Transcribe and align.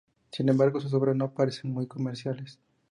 Sin 0.31 0.49
embargo 0.49 0.79
sus 0.81 0.95
obras 0.95 1.15
no 1.15 1.31
parecen 1.31 1.71
muy 1.71 1.85
comerciales. 1.85 2.57